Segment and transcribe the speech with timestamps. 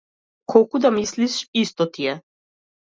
[0.51, 1.33] Колку да мислиш
[1.65, 2.13] исто ти е.